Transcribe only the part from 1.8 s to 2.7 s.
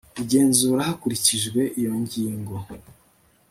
ngingo